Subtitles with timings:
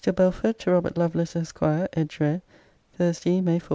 [0.15, 1.59] BELFORD, TO ROBERT LOVELACE, ESQ.
[1.93, 2.41] EDGEWARE,
[2.93, 3.69] THURSDAY, MAY 4.